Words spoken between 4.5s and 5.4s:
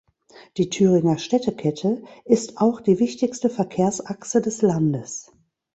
Landes.